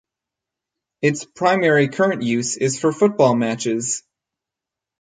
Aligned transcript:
Its 1.03 1.25
primary 1.25 1.87
current 1.87 2.23
use 2.23 2.57
is 2.57 2.79
for 2.79 2.91
football 2.91 3.35
matches. 3.35 4.01